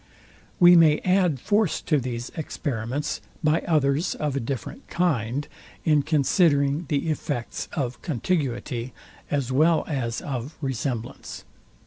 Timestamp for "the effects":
6.89-7.69